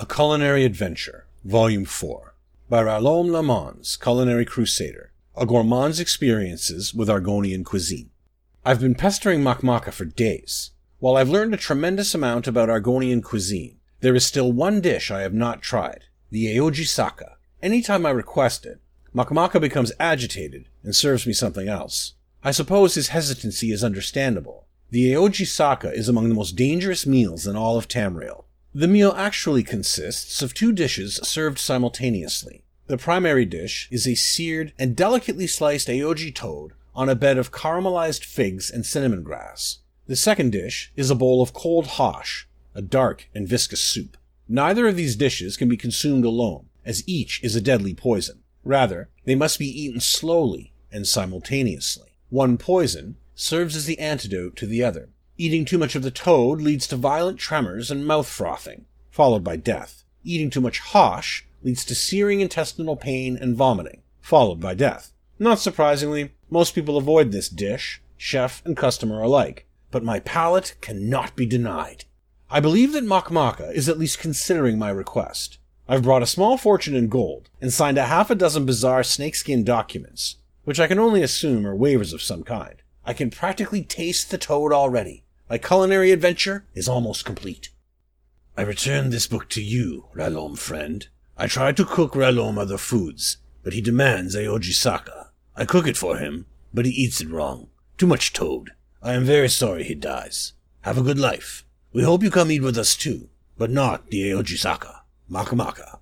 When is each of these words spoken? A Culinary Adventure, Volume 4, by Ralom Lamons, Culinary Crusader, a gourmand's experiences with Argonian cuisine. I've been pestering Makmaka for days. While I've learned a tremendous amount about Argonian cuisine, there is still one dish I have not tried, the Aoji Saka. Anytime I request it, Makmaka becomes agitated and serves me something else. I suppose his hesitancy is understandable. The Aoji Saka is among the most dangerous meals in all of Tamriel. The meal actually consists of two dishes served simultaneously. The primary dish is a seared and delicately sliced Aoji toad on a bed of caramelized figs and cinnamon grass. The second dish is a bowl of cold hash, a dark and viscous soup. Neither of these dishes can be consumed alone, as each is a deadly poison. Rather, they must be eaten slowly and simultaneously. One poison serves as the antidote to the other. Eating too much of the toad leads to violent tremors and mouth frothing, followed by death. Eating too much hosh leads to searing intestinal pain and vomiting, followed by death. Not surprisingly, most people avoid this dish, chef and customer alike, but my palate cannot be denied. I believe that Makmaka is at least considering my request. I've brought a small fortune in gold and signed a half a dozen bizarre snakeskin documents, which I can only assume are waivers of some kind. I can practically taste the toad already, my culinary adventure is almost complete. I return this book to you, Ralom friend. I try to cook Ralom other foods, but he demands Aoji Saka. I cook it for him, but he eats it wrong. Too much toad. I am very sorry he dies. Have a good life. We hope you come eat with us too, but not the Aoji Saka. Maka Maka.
A 0.00 0.06
Culinary 0.06 0.64
Adventure, 0.64 1.26
Volume 1.44 1.84
4, 1.84 2.32
by 2.70 2.84
Ralom 2.84 3.32
Lamons, 3.32 3.96
Culinary 3.96 4.44
Crusader, 4.44 5.10
a 5.36 5.44
gourmand's 5.44 5.98
experiences 5.98 6.94
with 6.94 7.08
Argonian 7.08 7.64
cuisine. 7.64 8.10
I've 8.64 8.78
been 8.78 8.94
pestering 8.94 9.40
Makmaka 9.40 9.92
for 9.92 10.04
days. 10.04 10.70
While 11.00 11.16
I've 11.16 11.28
learned 11.28 11.52
a 11.52 11.56
tremendous 11.56 12.14
amount 12.14 12.46
about 12.46 12.68
Argonian 12.68 13.24
cuisine, 13.24 13.80
there 13.98 14.14
is 14.14 14.24
still 14.24 14.52
one 14.52 14.80
dish 14.80 15.10
I 15.10 15.22
have 15.22 15.34
not 15.34 15.62
tried, 15.62 16.04
the 16.30 16.46
Aoji 16.56 16.86
Saka. 16.86 17.36
Anytime 17.60 18.06
I 18.06 18.10
request 18.10 18.66
it, 18.66 18.80
Makmaka 19.12 19.60
becomes 19.60 19.90
agitated 19.98 20.68
and 20.84 20.94
serves 20.94 21.26
me 21.26 21.32
something 21.32 21.66
else. 21.66 22.14
I 22.44 22.52
suppose 22.52 22.94
his 22.94 23.08
hesitancy 23.08 23.72
is 23.72 23.82
understandable. 23.82 24.68
The 24.90 25.12
Aoji 25.14 25.44
Saka 25.44 25.92
is 25.92 26.08
among 26.08 26.28
the 26.28 26.36
most 26.36 26.52
dangerous 26.52 27.04
meals 27.04 27.48
in 27.48 27.56
all 27.56 27.76
of 27.76 27.88
Tamriel. 27.88 28.44
The 28.78 28.86
meal 28.86 29.12
actually 29.16 29.64
consists 29.64 30.40
of 30.40 30.54
two 30.54 30.70
dishes 30.70 31.18
served 31.24 31.58
simultaneously. 31.58 32.62
The 32.86 32.96
primary 32.96 33.44
dish 33.44 33.88
is 33.90 34.06
a 34.06 34.14
seared 34.14 34.72
and 34.78 34.94
delicately 34.94 35.48
sliced 35.48 35.88
Aoji 35.88 36.32
toad 36.32 36.74
on 36.94 37.08
a 37.08 37.16
bed 37.16 37.38
of 37.38 37.50
caramelized 37.50 38.24
figs 38.24 38.70
and 38.70 38.86
cinnamon 38.86 39.24
grass. 39.24 39.78
The 40.06 40.14
second 40.14 40.52
dish 40.52 40.92
is 40.94 41.10
a 41.10 41.16
bowl 41.16 41.42
of 41.42 41.52
cold 41.52 41.88
hash, 41.88 42.46
a 42.72 42.80
dark 42.80 43.28
and 43.34 43.48
viscous 43.48 43.80
soup. 43.80 44.16
Neither 44.48 44.86
of 44.86 44.94
these 44.94 45.16
dishes 45.16 45.56
can 45.56 45.68
be 45.68 45.76
consumed 45.76 46.24
alone, 46.24 46.68
as 46.84 47.02
each 47.04 47.42
is 47.42 47.56
a 47.56 47.60
deadly 47.60 47.94
poison. 47.94 48.44
Rather, 48.62 49.08
they 49.24 49.34
must 49.34 49.58
be 49.58 49.66
eaten 49.66 49.98
slowly 49.98 50.72
and 50.92 51.04
simultaneously. 51.04 52.10
One 52.28 52.56
poison 52.56 53.16
serves 53.34 53.74
as 53.74 53.86
the 53.86 53.98
antidote 53.98 54.54
to 54.54 54.66
the 54.66 54.84
other. 54.84 55.08
Eating 55.40 55.64
too 55.64 55.78
much 55.78 55.94
of 55.94 56.02
the 56.02 56.10
toad 56.10 56.60
leads 56.60 56.88
to 56.88 56.96
violent 56.96 57.38
tremors 57.38 57.92
and 57.92 58.04
mouth 58.04 58.26
frothing, 58.26 58.86
followed 59.08 59.44
by 59.44 59.54
death. 59.54 60.02
Eating 60.24 60.50
too 60.50 60.60
much 60.60 60.80
hosh 60.80 61.46
leads 61.62 61.84
to 61.84 61.94
searing 61.94 62.40
intestinal 62.40 62.96
pain 62.96 63.38
and 63.40 63.54
vomiting, 63.54 64.02
followed 64.20 64.58
by 64.58 64.74
death. 64.74 65.12
Not 65.38 65.60
surprisingly, 65.60 66.32
most 66.50 66.74
people 66.74 66.96
avoid 66.96 67.30
this 67.30 67.48
dish, 67.48 68.02
chef 68.16 68.60
and 68.64 68.76
customer 68.76 69.22
alike, 69.22 69.64
but 69.92 70.02
my 70.02 70.18
palate 70.18 70.74
cannot 70.80 71.36
be 71.36 71.46
denied. 71.46 72.04
I 72.50 72.58
believe 72.58 72.92
that 72.94 73.04
Makmaka 73.04 73.72
is 73.72 73.88
at 73.88 73.98
least 73.98 74.18
considering 74.18 74.76
my 74.76 74.90
request. 74.90 75.58
I've 75.88 76.02
brought 76.02 76.22
a 76.24 76.26
small 76.26 76.58
fortune 76.58 76.96
in 76.96 77.08
gold 77.08 77.48
and 77.60 77.72
signed 77.72 77.96
a 77.96 78.06
half 78.06 78.28
a 78.28 78.34
dozen 78.34 78.66
bizarre 78.66 79.04
snakeskin 79.04 79.62
documents, 79.62 80.38
which 80.64 80.80
I 80.80 80.88
can 80.88 80.98
only 80.98 81.22
assume 81.22 81.64
are 81.64 81.76
waivers 81.76 82.12
of 82.12 82.22
some 82.22 82.42
kind. 82.42 82.82
I 83.04 83.12
can 83.12 83.30
practically 83.30 83.82
taste 83.82 84.32
the 84.32 84.36
toad 84.36 84.72
already, 84.72 85.24
my 85.48 85.56
culinary 85.56 86.12
adventure 86.12 86.66
is 86.74 86.88
almost 86.88 87.24
complete. 87.24 87.70
I 88.56 88.62
return 88.62 89.10
this 89.10 89.26
book 89.26 89.48
to 89.50 89.62
you, 89.62 90.06
Ralom 90.14 90.58
friend. 90.58 91.06
I 91.36 91.46
try 91.46 91.72
to 91.72 91.84
cook 91.84 92.12
Ralom 92.12 92.58
other 92.58 92.76
foods, 92.76 93.38
but 93.62 93.72
he 93.72 93.80
demands 93.80 94.36
Aoji 94.36 94.72
Saka. 94.72 95.30
I 95.56 95.64
cook 95.64 95.86
it 95.86 95.96
for 95.96 96.18
him, 96.18 96.46
but 96.74 96.84
he 96.84 96.90
eats 96.90 97.20
it 97.20 97.30
wrong. 97.30 97.68
Too 97.96 98.06
much 98.06 98.32
toad. 98.32 98.70
I 99.02 99.14
am 99.14 99.24
very 99.24 99.48
sorry 99.48 99.84
he 99.84 99.94
dies. 99.94 100.52
Have 100.82 100.98
a 100.98 101.02
good 101.02 101.18
life. 101.18 101.64
We 101.92 102.02
hope 102.02 102.22
you 102.22 102.30
come 102.30 102.50
eat 102.50 102.62
with 102.62 102.76
us 102.76 102.94
too, 102.94 103.28
but 103.56 103.70
not 103.70 104.10
the 104.10 104.30
Aoji 104.30 104.58
Saka. 104.58 105.02
Maka 105.28 105.56
Maka. 105.56 105.98